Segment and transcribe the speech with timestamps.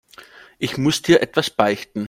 [0.57, 1.99] Ich muss dir etwas beichten.